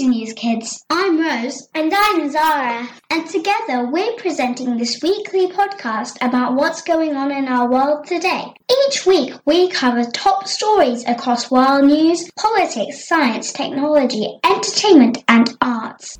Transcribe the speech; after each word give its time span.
NewzKidz. 0.00 0.82
I'm 0.88 1.20
Rose. 1.20 1.68
And 1.74 1.92
I'm 1.94 2.30
Zara. 2.30 2.88
And 3.10 3.28
together 3.28 3.90
we're 3.90 4.16
presenting 4.16 4.76
this 4.76 5.02
weekly 5.02 5.48
podcast 5.48 6.16
about 6.22 6.54
what's 6.54 6.82
going 6.82 7.14
on 7.14 7.30
in 7.30 7.46
our 7.46 7.70
world 7.70 8.06
today. 8.06 8.54
Each 8.86 9.04
week 9.04 9.34
we 9.44 9.70
cover 9.70 10.04
top 10.10 10.48
stories 10.48 11.04
across 11.06 11.50
world 11.50 11.84
news, 11.84 12.30
politics, 12.38 13.06
science, 13.06 13.52
technology, 13.52 14.38
entertainment, 14.44 15.22
and 15.28 15.54
arts. 15.60 16.16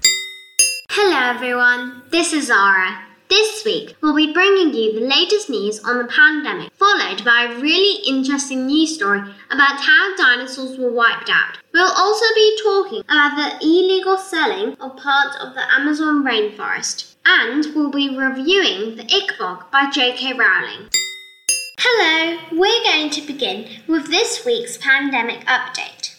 Hello 0.90 1.34
everyone, 1.34 2.02
this 2.10 2.32
is 2.34 2.48
Zara. 2.48 3.11
This 3.32 3.64
week, 3.64 3.96
we'll 4.02 4.14
be 4.14 4.30
bringing 4.30 4.74
you 4.74 4.92
the 4.92 5.06
latest 5.06 5.48
news 5.48 5.82
on 5.84 5.96
the 5.96 6.04
pandemic, 6.04 6.70
followed 6.74 7.24
by 7.24 7.44
a 7.44 7.60
really 7.60 8.06
interesting 8.06 8.66
news 8.66 8.94
story 8.94 9.20
about 9.50 9.80
how 9.80 10.16
dinosaurs 10.16 10.76
were 10.76 10.92
wiped 10.92 11.30
out. 11.30 11.56
We'll 11.72 11.90
also 11.96 12.26
be 12.34 12.60
talking 12.62 13.00
about 13.00 13.36
the 13.36 13.66
illegal 13.66 14.18
selling 14.18 14.74
of 14.74 14.98
parts 14.98 15.38
of 15.40 15.54
the 15.54 15.64
Amazon 15.72 16.22
rainforest, 16.22 17.14
and 17.24 17.74
we'll 17.74 17.90
be 17.90 18.14
reviewing 18.14 18.96
The 18.96 19.04
Ickabog 19.04 19.70
by 19.70 19.88
J.K. 19.90 20.34
Rowling. 20.34 20.90
Hello, 21.78 22.38
we're 22.52 22.84
going 22.84 23.08
to 23.08 23.22
begin 23.22 23.66
with 23.86 24.08
this 24.08 24.44
week's 24.44 24.76
pandemic 24.76 25.40
update. 25.46 26.11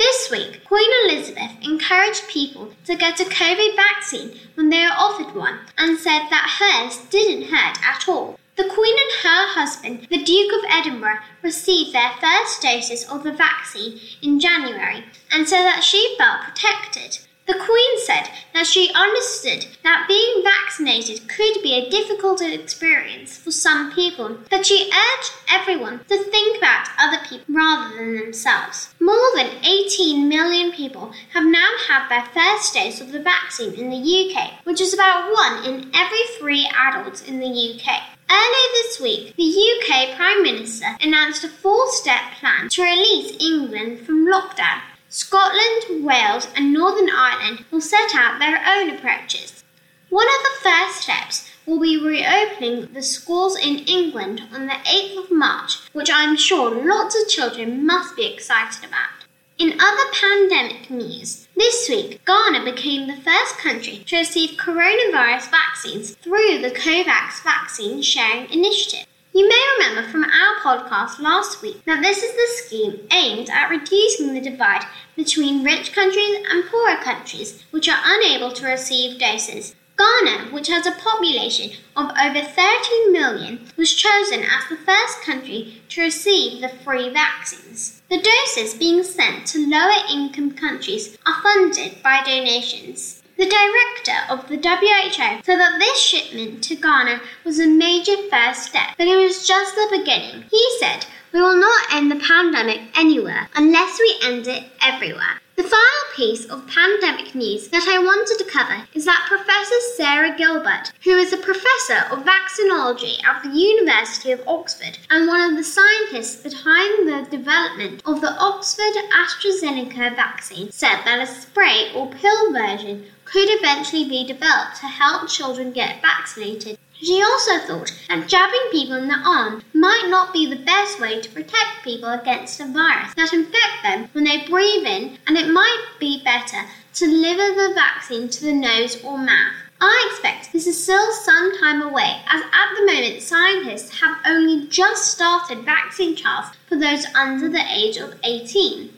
This 0.00 0.30
week, 0.30 0.64
Queen 0.64 0.90
Elizabeth 1.04 1.50
encouraged 1.60 2.26
people 2.26 2.72
to 2.86 2.96
get 2.96 3.20
a 3.20 3.24
COVID 3.24 3.76
vaccine 3.76 4.32
when 4.54 4.70
they 4.70 4.82
are 4.82 4.96
offered 4.96 5.34
one 5.34 5.58
and 5.76 5.98
said 5.98 6.22
that 6.30 6.56
hers 6.58 6.96
didn't 7.10 7.50
hurt 7.50 7.76
at 7.84 8.08
all. 8.08 8.40
The 8.56 8.64
Queen 8.64 8.96
and 8.96 9.12
her 9.22 9.60
husband, 9.60 10.06
the 10.08 10.24
Duke 10.24 10.52
of 10.54 10.70
Edinburgh, 10.70 11.18
received 11.42 11.92
their 11.92 12.12
first 12.18 12.62
doses 12.62 13.04
of 13.10 13.24
the 13.24 13.32
vaccine 13.34 14.00
in 14.22 14.40
January 14.40 15.04
and 15.30 15.46
said 15.46 15.64
that 15.64 15.84
she 15.84 16.16
felt 16.16 16.44
protected. 16.44 17.18
The 17.46 17.62
Queen 17.62 17.98
said 17.98 18.30
that 18.54 18.66
she 18.66 18.94
understood 18.94 19.66
that 19.82 20.08
being 20.08 20.42
vaccinated 20.42 21.28
could 21.28 21.62
be 21.62 21.74
a 21.74 21.90
difficult 21.90 22.40
experience 22.40 23.36
for 23.36 23.50
some 23.50 23.92
people, 23.92 24.38
but 24.48 24.64
she 24.64 24.90
urged 24.90 25.32
everyone 25.52 25.98
to 26.08 26.24
think 26.24 26.56
about 26.56 26.88
other 26.98 27.22
people 27.28 27.54
rather 27.54 27.94
than 27.94 28.16
themselves. 28.16 28.89
More 29.32 29.44
than 29.44 29.64
18 29.64 30.28
million 30.28 30.72
people 30.72 31.12
have 31.32 31.44
now 31.44 31.68
had 31.86 32.08
their 32.08 32.24
first 32.34 32.74
dose 32.74 33.00
of 33.00 33.12
the 33.12 33.22
vaccine 33.22 33.74
in 33.74 33.90
the 33.90 33.96
UK, 33.96 34.64
which 34.64 34.80
is 34.80 34.92
about 34.92 35.30
one 35.30 35.64
in 35.64 35.90
every 35.94 36.22
three 36.38 36.68
adults 36.74 37.22
in 37.22 37.38
the 37.38 37.46
UK. 37.46 38.02
Earlier 38.28 38.68
this 38.72 39.00
week, 39.00 39.36
the 39.36 39.44
UK 39.44 40.16
Prime 40.16 40.42
Minister 40.42 40.96
announced 41.00 41.44
a 41.44 41.48
four 41.48 41.86
step 41.92 42.32
plan 42.40 42.68
to 42.70 42.82
release 42.82 43.36
England 43.40 44.00
from 44.00 44.26
lockdown. 44.26 44.80
Scotland, 45.08 46.04
Wales, 46.04 46.48
and 46.56 46.72
Northern 46.72 47.10
Ireland 47.10 47.64
will 47.70 47.80
set 47.80 48.14
out 48.16 48.40
their 48.40 48.60
own 48.66 48.90
approaches. 48.90 49.62
One 50.08 50.26
of 50.26 50.42
the 50.42 50.70
first 50.70 51.02
steps 51.02 51.50
will 51.66 51.78
be 51.78 52.02
reopening 52.02 52.92
the 52.92 53.02
schools 53.02 53.56
in 53.56 53.78
England 53.80 54.42
on 54.52 54.66
the 54.66 54.72
8th 54.72 55.24
of 55.24 55.30
March, 55.30 55.78
which 55.92 56.10
I'm 56.12 56.36
sure 56.36 56.84
lots 56.84 57.20
of 57.20 57.28
children 57.28 57.86
must 57.86 58.16
be 58.16 58.26
excited 58.26 58.84
about. 58.84 59.19
In 59.60 59.78
other 59.78 60.10
pandemic 60.14 60.88
news, 60.88 61.46
this 61.54 61.86
week 61.90 62.24
Ghana 62.24 62.64
became 62.64 63.06
the 63.06 63.20
first 63.20 63.58
country 63.58 64.02
to 64.06 64.16
receive 64.16 64.56
coronavirus 64.56 65.50
vaccines 65.50 66.14
through 66.14 66.62
the 66.62 66.70
COVAX 66.70 67.42
vaccine 67.44 68.00
sharing 68.00 68.50
initiative. 68.50 69.04
You 69.34 69.46
may 69.46 69.64
remember 69.76 70.10
from 70.10 70.24
our 70.24 70.56
podcast 70.64 71.20
last 71.20 71.60
week 71.60 71.84
that 71.84 72.00
this 72.00 72.22
is 72.22 72.32
the 72.32 72.64
scheme 72.64 73.06
aimed 73.12 73.50
at 73.50 73.68
reducing 73.68 74.32
the 74.32 74.40
divide 74.40 74.86
between 75.14 75.62
rich 75.62 75.92
countries 75.92 76.38
and 76.50 76.64
poorer 76.70 76.96
countries 76.96 77.62
which 77.70 77.86
are 77.86 78.00
unable 78.02 78.52
to 78.52 78.66
receive 78.66 79.20
doses. 79.20 79.74
Ghana, 80.00 80.46
which 80.50 80.68
has 80.68 80.86
a 80.86 80.92
population 80.92 81.72
of 81.94 82.10
over 82.18 82.40
13 82.40 83.12
million, 83.12 83.68
was 83.76 83.92
chosen 83.92 84.42
as 84.42 84.66
the 84.70 84.76
first 84.76 85.20
country 85.20 85.82
to 85.90 86.00
receive 86.00 86.62
the 86.62 86.70
free 86.70 87.10
vaccines. 87.10 88.00
The 88.08 88.22
doses 88.22 88.78
being 88.78 89.02
sent 89.02 89.46
to 89.48 89.68
lower 89.68 90.02
income 90.10 90.52
countries 90.52 91.18
are 91.26 91.42
funded 91.42 92.02
by 92.02 92.22
donations. 92.24 93.22
The 93.36 93.44
director 93.44 94.32
of 94.32 94.48
the 94.48 94.56
WHO 94.56 95.42
said 95.44 95.58
that 95.58 95.78
this 95.78 96.00
shipment 96.00 96.64
to 96.64 96.76
Ghana 96.76 97.20
was 97.44 97.60
a 97.60 97.66
major 97.66 98.16
first 98.30 98.68
step, 98.68 98.94
but 98.96 99.06
it 99.06 99.16
was 99.16 99.46
just 99.46 99.74
the 99.74 99.98
beginning. 99.98 100.44
He 100.50 100.66
said, 100.78 101.04
We 101.32 101.42
will 101.42 101.60
not 101.60 101.92
end 101.92 102.10
the 102.10 102.24
pandemic 102.26 102.80
anywhere 102.94 103.50
unless 103.54 103.98
we 103.98 104.16
end 104.22 104.46
it 104.46 104.64
everywhere. 104.82 105.40
The 105.60 105.68
final 105.68 106.16
piece 106.16 106.46
of 106.46 106.66
pandemic 106.68 107.34
news 107.34 107.68
that 107.68 107.86
I 107.86 107.98
wanted 107.98 108.38
to 108.38 108.50
cover 108.50 108.88
is 108.94 109.04
that 109.04 109.26
Professor 109.28 109.78
Sarah 109.94 110.34
Gilbert, 110.34 110.90
who 111.04 111.10
is 111.18 111.34
a 111.34 111.36
professor 111.36 111.98
of 112.10 112.24
vaccinology 112.24 113.22
at 113.22 113.42
the 113.42 113.50
University 113.50 114.32
of 114.32 114.40
Oxford 114.48 114.96
and 115.10 115.28
one 115.28 115.50
of 115.50 115.58
the 115.58 115.62
scientists 115.62 116.42
behind 116.42 117.06
the 117.06 117.28
development 117.30 118.00
of 118.06 118.22
the 118.22 118.34
Oxford 118.38 118.94
AstraZeneca 119.12 120.16
vaccine, 120.16 120.70
said 120.70 121.02
that 121.04 121.20
a 121.20 121.26
spray 121.26 121.92
or 121.94 122.08
pill 122.08 122.54
version 122.54 123.04
could 123.26 123.50
eventually 123.50 124.08
be 124.08 124.26
developed 124.26 124.80
to 124.80 124.86
help 124.86 125.28
children 125.28 125.72
get 125.72 126.00
vaccinated. 126.00 126.78
She 127.02 127.22
also 127.22 127.58
thought 127.58 127.92
that 128.08 128.28
jabbing 128.28 128.68
people 128.70 128.96
in 128.96 129.08
the 129.08 129.14
arm 129.14 129.64
might 129.72 130.08
not 130.08 130.34
be 130.34 130.46
the 130.46 130.64
best 130.64 131.00
way 131.00 131.20
to 131.20 131.30
protect 131.30 131.82
people 131.82 132.10
against 132.10 132.60
a 132.60 132.66
virus 132.66 133.14
that 133.14 133.32
infect 133.32 133.82
them 133.82 134.08
when 134.12 134.24
they 134.24 134.46
breathe 134.46 134.84
in, 134.84 135.18
and 135.26 135.38
it 135.38 135.50
might 135.50 135.82
be 135.98 136.22
better 136.22 136.66
to 136.94 137.06
deliver 137.06 137.54
the 137.54 137.74
vaccine 137.74 138.28
to 138.28 138.44
the 138.44 138.52
nose 138.52 139.02
or 139.02 139.16
mouth. 139.16 139.54
I 139.80 140.10
expect 140.10 140.52
this 140.52 140.66
is 140.66 140.82
still 140.82 141.10
some 141.12 141.58
time 141.58 141.80
away, 141.80 142.20
as 142.26 142.42
at 142.42 142.74
the 142.76 142.84
moment 142.84 143.22
scientists 143.22 143.98
have 144.00 144.18
only 144.26 144.66
just 144.68 145.12
started 145.12 145.64
vaccine 145.64 146.14
trials 146.14 146.48
for 146.68 146.76
those 146.76 147.06
under 147.14 147.48
the 147.48 147.64
age 147.72 147.96
of 147.96 148.14
18. 148.22 148.90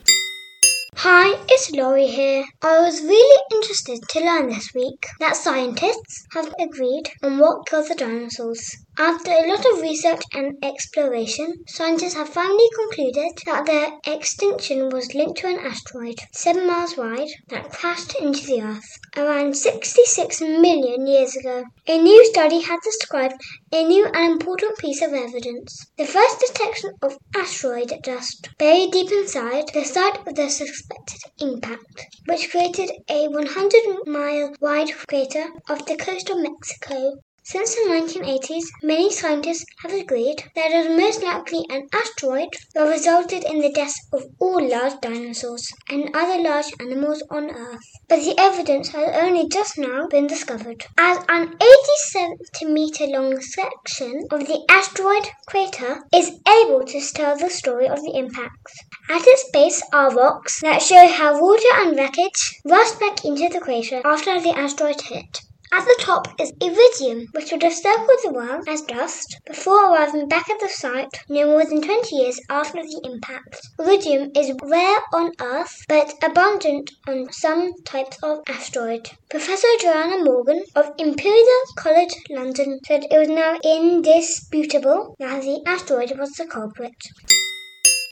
Hi, 1.04 1.36
it's 1.48 1.72
Laurie 1.72 2.06
here. 2.06 2.44
I 2.62 2.80
was 2.80 3.02
really 3.02 3.42
interested 3.50 3.98
to 4.08 4.20
learn 4.20 4.50
this 4.50 4.72
week 4.72 5.04
that 5.18 5.34
scientists 5.34 6.24
have 6.32 6.54
agreed 6.60 7.10
on 7.24 7.38
what 7.38 7.66
killed 7.66 7.88
the 7.88 7.96
dinosaurs. 7.96 8.70
After 8.96 9.32
a 9.32 9.48
lot 9.48 9.66
of 9.66 9.80
research 9.80 10.22
and 10.32 10.62
exploration, 10.62 11.64
scientists 11.66 12.14
have 12.14 12.28
finally 12.28 12.68
concluded 12.76 13.32
that 13.46 13.66
their 13.66 13.98
extinction 14.06 14.90
was 14.90 15.12
linked 15.12 15.38
to 15.38 15.48
an 15.48 15.58
asteroid 15.58 16.20
seven 16.30 16.68
miles 16.68 16.96
wide 16.96 17.30
that 17.48 17.72
crashed 17.72 18.14
into 18.20 18.46
the 18.46 18.62
Earth 18.62 18.98
around 19.16 19.56
66 19.56 20.40
million 20.40 21.08
years 21.08 21.34
ago. 21.34 21.64
A 21.88 21.98
new 21.98 22.24
study 22.26 22.60
has 22.60 22.78
described 22.84 23.40
a 23.72 23.82
new 23.82 24.04
and 24.04 24.40
important 24.40 24.78
piece 24.78 25.02
of 25.02 25.12
evidence. 25.12 25.84
The 25.98 26.06
first 26.06 26.38
detection 26.38 26.92
of 27.02 27.16
asteroid 27.34 27.92
dust 28.04 28.50
buried 28.58 28.92
deep 28.92 29.10
inside 29.10 29.70
the 29.74 29.84
site 29.84 30.18
of 30.28 30.34
the 30.34 30.48
suspected 30.48 30.91
impact, 31.40 32.06
which 32.26 32.50
created 32.50 32.90
a 33.08 33.28
100 33.28 34.06
mile 34.06 34.54
wide 34.60 34.90
crater 35.08 35.46
off 35.70 35.86
the 35.86 35.96
coast 35.96 36.28
of 36.28 36.38
Mexico. 36.38 37.14
Since 37.44 37.74
the 37.74 37.90
1980s, 37.90 38.66
many 38.84 39.10
scientists 39.10 39.66
have 39.82 39.92
agreed 39.92 40.44
that 40.54 40.70
it 40.70 40.88
was 40.88 40.96
most 40.96 41.24
likely 41.24 41.66
an 41.70 41.88
asteroid 41.92 42.50
that 42.72 42.88
resulted 42.88 43.42
in 43.42 43.58
the 43.58 43.72
deaths 43.72 43.98
of 44.12 44.26
all 44.38 44.64
large 44.64 45.00
dinosaurs 45.00 45.68
and 45.88 46.14
other 46.14 46.40
large 46.40 46.72
animals 46.78 47.20
on 47.30 47.50
Earth. 47.50 47.82
But 48.08 48.20
the 48.20 48.38
evidence 48.38 48.90
has 48.90 49.16
only 49.20 49.48
just 49.48 49.76
now 49.76 50.06
been 50.06 50.28
discovered. 50.28 50.86
As 50.96 51.18
an 51.28 51.56
80 51.60 51.76
centimeter 52.12 53.06
long 53.08 53.40
section 53.40 54.24
of 54.30 54.46
the 54.46 54.64
asteroid 54.68 55.28
crater 55.46 56.04
is 56.14 56.38
able 56.48 56.84
to 56.84 57.00
tell 57.12 57.36
the 57.36 57.50
story 57.50 57.88
of 57.88 58.02
the 58.02 58.12
impact. 58.14 58.72
At 59.10 59.26
its 59.26 59.50
base 59.50 59.82
are 59.92 60.14
rocks 60.14 60.60
that 60.60 60.80
show 60.80 61.08
how 61.08 61.42
water 61.42 61.74
and 61.74 61.96
wreckage 61.96 62.60
rushed 62.64 63.00
back 63.00 63.24
into 63.24 63.48
the 63.48 63.58
crater 63.58 64.00
after 64.04 64.40
the 64.40 64.56
asteroid 64.56 65.00
hit. 65.00 65.40
At 65.74 65.86
the 65.86 65.96
top 65.98 66.28
is 66.38 66.52
iridium, 66.60 67.28
which 67.32 67.50
would 67.50 67.62
have 67.62 67.72
circled 67.72 68.18
the 68.22 68.30
world 68.30 68.68
as 68.68 68.82
dust 68.82 69.38
before 69.46 69.86
arriving 69.90 70.28
back 70.28 70.50
at 70.50 70.60
the 70.60 70.68
site 70.68 71.08
no 71.30 71.46
more 71.46 71.64
than 71.64 71.80
20 71.80 72.14
years 72.14 72.38
after 72.50 72.82
the 72.82 73.00
impact. 73.04 73.58
Iridium 73.78 74.32
is 74.36 74.52
rare 74.62 74.98
on 75.14 75.32
Earth 75.40 75.74
but 75.88 76.12
abundant 76.22 76.90
on 77.08 77.32
some 77.32 77.72
types 77.84 78.18
of 78.22 78.40
asteroid. 78.46 79.08
Professor 79.30 79.68
Joanna 79.80 80.22
Morgan 80.22 80.62
of 80.76 80.90
Imperial 80.98 81.62
College 81.78 82.16
London 82.28 82.78
said 82.86 83.04
it 83.10 83.18
was 83.18 83.28
now 83.28 83.56
indisputable 83.64 85.16
that 85.20 85.40
the 85.40 85.62
asteroid 85.66 86.18
was 86.18 86.32
the 86.32 86.44
culprit. 86.44 86.92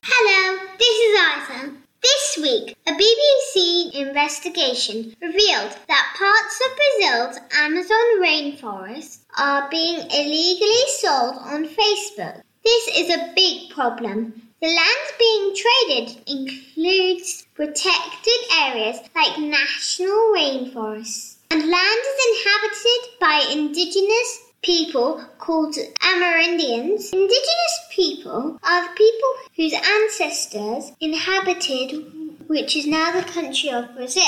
Hello, 0.03 0.67
this 0.79 0.89
is 0.89 1.67
Isa. 1.69 1.90
This 2.03 2.39
week, 2.41 2.77
a 2.87 2.93
BBC 2.93 3.93
investigation 3.93 5.15
revealed 5.21 5.77
that 5.87 6.15
parts 6.17 6.61
of 6.65 6.77
Brazil's 6.77 7.39
Amazon 7.53 8.23
rainforest 8.23 9.19
are 9.37 9.69
being 9.69 9.99
illegally 9.99 10.89
sold 10.99 11.37
on 11.37 11.69
Facebook. 11.69 12.41
This 12.65 12.89
is 12.97 13.11
a 13.11 13.33
big 13.37 13.69
problem. 13.71 14.49
The 14.63 14.69
land 14.69 15.13
being 15.19 15.55
traded 15.55 16.23
includes 16.27 17.47
protected 17.55 18.41
areas 18.59 19.01
like 19.15 19.39
national 19.39 20.33
rainforests, 20.35 21.37
and 21.51 21.61
land 21.61 22.03
is 22.07 22.27
inhabited 22.31 23.21
by 23.21 23.47
indigenous 23.53 24.50
people 24.63 25.23
called 25.39 25.75
Amerindians. 26.03 27.13
Indigenous 27.13 27.81
people 27.91 28.59
are 28.63 28.83
the 28.83 28.95
people 28.95 29.35
whose 29.57 29.73
ancestors 29.73 30.93
inhabited 31.01 32.05
which 32.47 32.77
is 32.77 32.87
now 32.87 33.11
the 33.13 33.23
country 33.23 33.71
of 33.71 33.95
Brazil. 33.95 34.23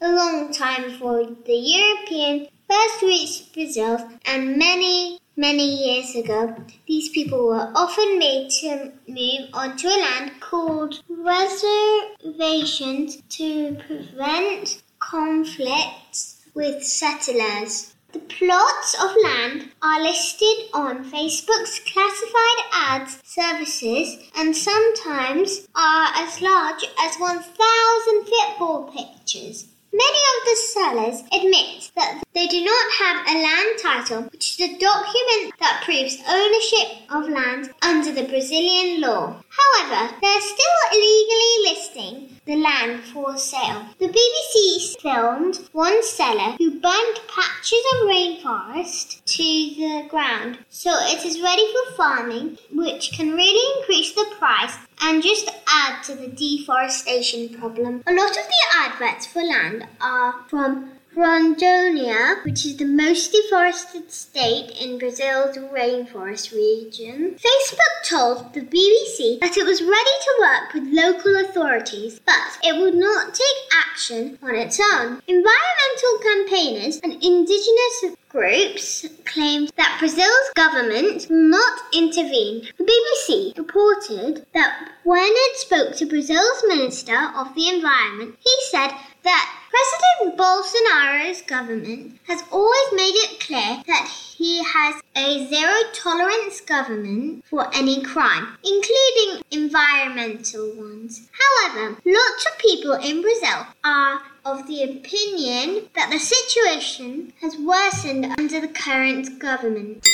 A 0.00 0.12
long 0.12 0.52
time 0.52 0.90
before 0.90 1.24
the 1.24 1.54
European 1.54 2.48
first 2.68 3.00
reached 3.02 3.52
Brazil 3.52 4.10
and 4.24 4.56
many, 4.56 5.20
many 5.36 5.64
years 5.64 6.16
ago, 6.16 6.56
these 6.88 7.08
people 7.10 7.46
were 7.46 7.70
often 7.74 8.18
made 8.18 8.50
to 8.60 8.90
move 9.06 9.50
onto 9.52 9.86
a 9.86 10.00
land 10.00 10.32
called 10.40 11.00
reservations 11.08 13.22
to 13.28 13.76
prevent 13.86 14.82
conflicts 14.98 16.40
with 16.54 16.82
settlers. 16.82 17.89
The 18.12 18.18
plots 18.18 18.94
of 19.00 19.14
land 19.22 19.70
are 19.82 20.02
listed 20.02 20.68
on 20.74 21.04
Facebook's 21.04 21.78
classified 21.78 22.64
ads 22.72 23.20
services 23.24 24.18
and 24.34 24.56
sometimes 24.56 25.68
are 25.76 26.08
as 26.16 26.40
large 26.42 26.84
as 26.98 27.16
1,000 27.16 28.26
football 28.26 28.90
pictures. 28.90 29.66
Many 29.92 30.22
of 30.38 30.44
the 30.44 30.56
sellers 30.56 31.20
admit 31.32 31.90
that 31.94 32.22
they 32.32 32.46
do 32.48 32.64
not 32.64 32.92
have 32.98 33.26
a 33.26 33.42
land 33.42 33.78
title, 33.80 34.22
which 34.32 34.58
is 34.58 34.70
a 34.70 34.78
document 34.78 35.54
that 35.60 35.82
proves 35.84 36.16
ownership 36.28 37.10
of 37.10 37.28
land 37.28 37.72
under 37.82 38.12
the 38.12 38.28
Brazilian 38.28 39.00
law. 39.00 39.42
However, 39.48 40.14
they 40.20 40.28
are 40.28 40.40
still 40.40 40.76
illegally 40.92 41.74
listing 41.74 42.39
the 42.50 42.56
land 42.56 43.04
for 43.04 43.38
sale. 43.38 43.86
The 44.00 44.08
BBC 44.08 45.00
filmed 45.00 45.68
one 45.70 46.02
seller 46.02 46.56
who 46.58 46.80
burned 46.80 47.20
patches 47.28 47.84
of 47.94 48.08
rainforest 48.08 49.24
to 49.24 49.42
the 49.42 50.08
ground 50.08 50.58
so 50.68 50.90
it 50.92 51.24
is 51.24 51.40
ready 51.40 51.64
for 51.72 51.92
farming, 51.92 52.58
which 52.72 53.12
can 53.12 53.30
really 53.30 53.78
increase 53.78 54.12
the 54.14 54.34
price 54.36 54.76
and 55.00 55.22
just 55.22 55.48
add 55.68 56.02
to 56.02 56.16
the 56.16 56.26
deforestation 56.26 57.50
problem. 57.50 58.02
A 58.08 58.12
lot 58.12 58.30
of 58.30 58.36
the 58.36 58.64
adverts 58.78 59.26
for 59.26 59.42
land 59.42 59.86
are 60.00 60.34
from 60.48 60.90
Rondônia, 61.16 62.44
which 62.44 62.64
is 62.64 62.76
the 62.76 62.84
most 62.84 63.32
deforested 63.32 64.12
state 64.12 64.70
in 64.80 64.98
Brazil's 64.98 65.56
rainforest 65.56 66.52
region, 66.52 67.34
Facebook 67.34 67.96
told 68.04 68.54
the 68.54 68.60
BBC 68.60 69.40
that 69.40 69.56
it 69.56 69.66
was 69.66 69.82
ready 69.82 70.16
to 70.24 70.36
work 70.40 70.72
with 70.72 70.92
local 70.92 71.36
authorities, 71.36 72.20
but 72.24 72.58
it 72.62 72.80
would 72.80 72.94
not 72.94 73.34
take 73.34 73.80
action 73.90 74.38
on 74.40 74.54
its 74.54 74.78
own. 74.94 75.20
Environmental 75.26 76.18
campaigners 76.22 77.00
and 77.02 77.12
indigenous 77.14 78.16
groups 78.28 79.06
claimed 79.24 79.72
that 79.76 79.96
Brazil's 79.98 80.50
government 80.54 81.26
will 81.28 81.50
not 81.50 81.80
intervene. 81.92 82.68
The 82.78 82.84
BBC 82.84 83.58
reported 83.58 84.46
that 84.54 84.92
when 85.02 85.26
it 85.26 85.56
spoke 85.56 85.96
to 85.96 86.06
Brazil's 86.06 86.64
Minister 86.68 87.18
of 87.34 87.54
the 87.56 87.68
Environment, 87.68 88.36
he 88.38 88.56
said 88.70 88.92
that 89.24 89.59
President 89.70 90.36
Bolsonaro's 90.36 91.42
government 91.42 92.18
has 92.26 92.42
always 92.50 92.92
made 92.92 93.14
it 93.14 93.38
clear 93.38 93.82
that 93.86 94.08
he 94.08 94.64
has 94.64 95.00
a 95.14 95.46
zero 95.46 95.74
tolerance 95.94 96.60
government 96.60 97.44
for 97.44 97.72
any 97.72 98.02
crime, 98.02 98.56
including 98.64 99.42
environmental 99.52 100.72
ones. 100.74 101.28
However, 101.32 101.96
lots 102.04 102.46
of 102.46 102.58
people 102.58 102.94
in 102.94 103.22
Brazil 103.22 103.66
are 103.84 104.22
of 104.44 104.66
the 104.66 104.82
opinion 104.82 105.88
that 105.94 106.10
the 106.10 106.18
situation 106.18 107.32
has 107.40 107.56
worsened 107.56 108.26
under 108.38 108.60
the 108.60 108.68
current 108.68 109.38
government. 109.38 110.04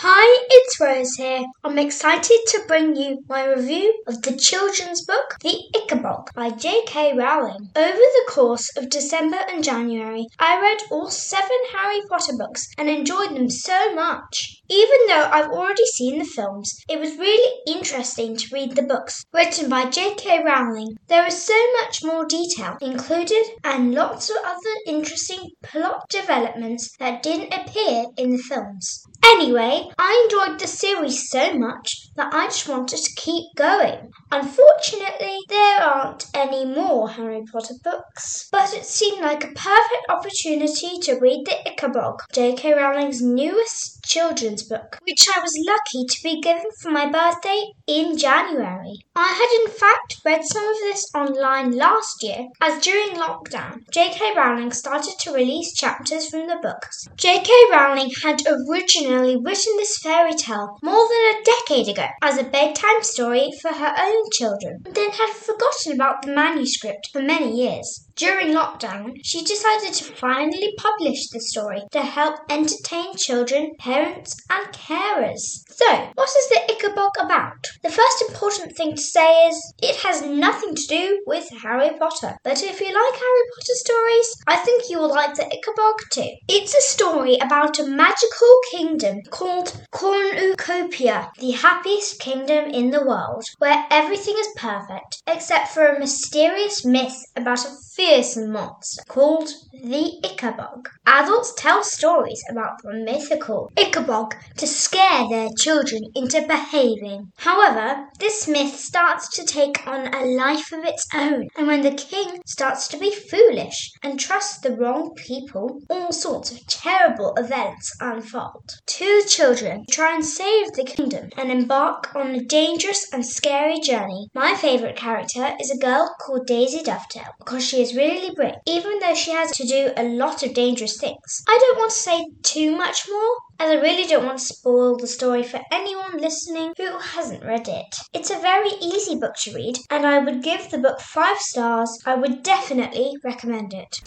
Hi, 0.00 0.46
it's 0.48 0.78
Rose 0.78 1.14
here. 1.16 1.44
I'm 1.64 1.76
excited 1.76 2.38
to 2.46 2.62
bring 2.68 2.94
you 2.94 3.24
my 3.28 3.44
review 3.46 4.00
of 4.06 4.22
the 4.22 4.36
children's 4.36 5.04
book, 5.04 5.34
The 5.40 5.58
Ickabog 5.74 6.32
by 6.36 6.50
J.K. 6.50 7.16
Rowling. 7.16 7.70
Over 7.74 7.96
the 7.96 8.26
course 8.28 8.70
of 8.76 8.90
December 8.90 9.38
and 9.50 9.64
January, 9.64 10.26
I 10.38 10.60
read 10.60 10.78
all 10.92 11.10
seven 11.10 11.58
Harry 11.74 12.00
Potter 12.08 12.34
books 12.38 12.68
and 12.78 12.88
enjoyed 12.88 13.34
them 13.34 13.50
so 13.50 13.92
much. 13.92 14.62
Even 14.68 14.98
though 15.08 15.28
I've 15.32 15.50
already 15.50 15.86
seen 15.86 16.20
the 16.20 16.24
films, 16.24 16.72
it 16.88 17.00
was 17.00 17.16
really 17.16 17.60
interesting 17.66 18.36
to 18.36 18.54
read 18.54 18.76
the 18.76 18.82
books 18.82 19.24
written 19.32 19.68
by 19.68 19.86
J.K. 19.86 20.44
Rowling. 20.44 20.96
There 21.08 21.26
is 21.26 21.42
so 21.42 21.58
much 21.80 22.04
more 22.04 22.24
detail 22.24 22.76
included 22.80 23.44
and 23.64 23.94
lots 23.94 24.30
of 24.30 24.36
other 24.44 24.74
interesting 24.86 25.50
plot 25.64 26.04
developments 26.08 26.94
that 26.98 27.24
didn't 27.24 27.52
appear 27.52 28.04
in 28.16 28.30
the 28.30 28.38
films. 28.38 29.02
Anyway, 29.32 29.90
I 29.98 30.24
enjoyed 30.24 30.58
the 30.58 30.66
series 30.66 31.28
so 31.28 31.52
much 31.52 32.08
that 32.16 32.32
I 32.32 32.46
just 32.46 32.66
wanted 32.66 32.98
to 32.98 33.14
keep 33.14 33.44
going. 33.56 34.10
Unfortunately, 34.32 35.38
there 35.48 35.80
aren't 35.80 36.26
any 36.34 36.64
more 36.64 37.10
Harry 37.10 37.42
Potter 37.52 37.74
books, 37.84 38.48
but 38.50 38.72
it 38.74 38.84
seemed 38.84 39.20
like 39.20 39.44
a 39.44 39.48
perfect 39.48 40.06
opportunity 40.08 40.98
to 41.02 41.18
read 41.20 41.46
the 41.46 41.70
Ickabog, 41.70 42.18
J.K. 42.32 42.74
Rowling's 42.74 43.20
newest 43.22 44.02
children's 44.04 44.62
book, 44.62 44.98
which 45.06 45.26
I 45.34 45.40
was 45.40 45.66
lucky 45.66 46.06
to 46.06 46.22
be 46.22 46.40
given 46.40 46.64
for 46.80 46.90
my 46.90 47.10
birthday 47.10 47.68
in 47.86 48.16
January. 48.16 48.98
I 49.14 49.28
had 49.28 49.64
in 49.64 49.70
fact 49.78 50.20
read 50.24 50.44
some 50.44 50.64
of 50.64 50.76
this 50.80 51.10
online 51.14 51.72
last 51.72 52.22
year, 52.22 52.46
as 52.62 52.82
during 52.82 53.16
lockdown, 53.16 53.88
J.K. 53.92 54.32
Rowling 54.36 54.72
started 54.72 55.14
to 55.20 55.32
release 55.32 55.74
chapters 55.74 56.28
from 56.28 56.46
the 56.46 56.58
books. 56.62 57.06
J.K. 57.16 57.52
Rowling 57.70 58.10
had 58.22 58.42
originally 58.46 59.17
written 59.20 59.76
this 59.76 59.98
fairy 59.98 60.34
tale 60.34 60.78
more 60.82 61.08
than 61.08 61.34
a 61.34 61.44
decade 61.44 61.88
ago 61.88 62.06
as 62.22 62.38
a 62.38 62.44
bedtime 62.44 63.02
story 63.02 63.50
for 63.60 63.72
her 63.72 63.94
own 64.00 64.24
children, 64.32 64.82
and 64.84 64.94
then 64.94 65.10
had 65.10 65.30
forgotten 65.30 65.92
about 65.92 66.22
the 66.22 66.32
manuscript 66.32 67.08
for 67.12 67.22
many 67.22 67.54
years. 67.54 68.07
During 68.18 68.52
lockdown, 68.52 69.20
she 69.22 69.44
decided 69.44 69.94
to 69.94 70.12
finally 70.12 70.74
publish 70.76 71.28
the 71.28 71.38
story 71.38 71.82
to 71.92 72.00
help 72.00 72.40
entertain 72.50 73.14
children, 73.14 73.76
parents, 73.78 74.34
and 74.50 74.66
carers. 74.72 75.62
So, 75.70 76.10
what 76.16 76.28
is 76.28 76.48
the 76.48 76.60
Ickabog 76.68 77.12
about? 77.24 77.64
The 77.84 77.90
first 77.90 78.24
important 78.28 78.76
thing 78.76 78.96
to 78.96 79.00
say 79.00 79.46
is 79.46 79.72
it 79.80 79.94
has 80.02 80.22
nothing 80.22 80.74
to 80.74 80.86
do 80.88 81.22
with 81.26 81.48
Harry 81.62 81.90
Potter. 81.96 82.36
But 82.42 82.60
if 82.60 82.80
you 82.80 82.86
like 82.86 83.20
Harry 83.20 83.44
Potter 83.54 83.76
stories, 83.76 84.36
I 84.48 84.56
think 84.56 84.90
you 84.90 84.98
will 84.98 85.10
like 85.10 85.34
the 85.36 85.44
Ickabog 85.44 86.10
too. 86.12 86.34
It's 86.48 86.74
a 86.74 86.80
story 86.80 87.36
about 87.40 87.78
a 87.78 87.86
magical 87.86 88.60
kingdom 88.72 89.20
called 89.30 89.80
Cornucopia, 89.92 91.30
the 91.38 91.52
happiest 91.52 92.18
kingdom 92.18 92.64
in 92.64 92.90
the 92.90 93.04
world, 93.04 93.44
where 93.58 93.86
everything 93.92 94.34
is 94.36 94.48
perfect 94.56 95.22
except 95.28 95.68
for 95.68 95.86
a 95.86 96.00
mysterious 96.00 96.84
myth 96.84 97.24
about 97.36 97.64
a 97.64 97.87
fearsome 97.98 98.52
monster 98.52 99.02
called 99.08 99.48
the 99.72 100.20
Ickabog. 100.22 100.86
Adults 101.04 101.52
tell 101.56 101.82
stories 101.82 102.40
about 102.48 102.80
the 102.84 102.92
mythical 102.92 103.72
Ickabog 103.76 104.34
to 104.56 104.68
scare 104.68 105.28
their 105.28 105.48
children 105.58 106.02
into 106.14 106.46
behaving. 106.46 107.32
However, 107.38 108.06
this 108.20 108.46
myth 108.46 108.78
starts 108.78 109.28
to 109.30 109.44
take 109.44 109.84
on 109.84 110.14
a 110.14 110.24
life 110.24 110.70
of 110.70 110.84
its 110.84 111.08
own, 111.12 111.48
and 111.56 111.66
when 111.66 111.80
the 111.80 111.90
king 111.90 112.40
starts 112.46 112.86
to 112.88 112.98
be 112.98 113.10
foolish 113.10 113.90
and 114.04 114.20
trust 114.20 114.62
the 114.62 114.76
wrong 114.76 115.12
people, 115.16 115.80
all 115.90 116.12
sorts 116.12 116.52
of 116.52 116.64
terrible 116.68 117.34
events 117.36 117.96
unfold. 118.00 118.78
Two 118.86 119.22
children 119.26 119.84
try 119.90 120.14
and 120.14 120.24
save 120.24 120.70
the 120.74 120.84
kingdom 120.84 121.30
and 121.36 121.50
embark 121.50 122.14
on 122.14 122.28
a 122.36 122.44
dangerous 122.44 123.12
and 123.12 123.26
scary 123.26 123.80
journey. 123.80 124.28
My 124.34 124.54
favourite 124.54 124.94
character 124.94 125.56
is 125.60 125.72
a 125.72 125.84
girl 125.84 126.14
called 126.20 126.46
Daisy 126.46 126.84
Dovetail 126.84 127.32
because 127.40 127.66
she 127.66 127.87
is 127.88 127.96
really 127.96 128.34
brave, 128.34 128.54
even 128.66 128.98
though 128.98 129.14
she 129.14 129.30
has 129.32 129.50
to 129.52 129.66
do 129.66 129.90
a 129.96 130.02
lot 130.02 130.42
of 130.42 130.54
dangerous 130.54 130.98
things. 130.98 131.42
I 131.48 131.58
don't 131.60 131.78
want 131.78 131.90
to 131.90 131.98
say 131.98 132.26
too 132.42 132.76
much 132.76 133.06
more, 133.08 133.36
as 133.58 133.70
I 133.70 133.80
really 133.80 134.06
don't 134.06 134.26
want 134.26 134.38
to 134.38 134.44
spoil 134.44 134.96
the 134.96 135.06
story 135.06 135.42
for 135.42 135.60
anyone 135.72 136.18
listening 136.18 136.72
who 136.76 136.98
hasn't 136.98 137.44
read 137.44 137.68
it. 137.68 137.96
It's 138.12 138.30
a 138.30 138.38
very 138.40 138.70
easy 138.80 139.16
book 139.16 139.34
to 139.36 139.54
read, 139.54 139.78
and 139.90 140.06
I 140.06 140.18
would 140.18 140.42
give 140.42 140.70
the 140.70 140.78
book 140.78 141.00
five 141.00 141.38
stars. 141.38 141.98
I 142.04 142.14
would 142.14 142.42
definitely 142.42 143.14
recommend 143.24 143.72
it. 143.72 144.00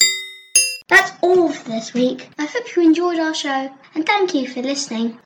That's 0.88 1.14
all 1.22 1.50
for 1.52 1.70
this 1.70 1.94
week. 1.94 2.28
I 2.38 2.46
hope 2.46 2.76
you 2.76 2.84
enjoyed 2.84 3.18
our 3.18 3.34
show 3.34 3.70
and 3.96 4.06
thank 4.06 4.34
you 4.34 4.48
for 4.48 4.62
listening. 4.62 5.18